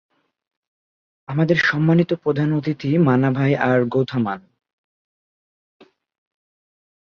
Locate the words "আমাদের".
1.29-1.57